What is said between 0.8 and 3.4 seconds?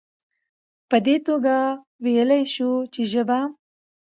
په دي توګه ويلايي شو چې ژبه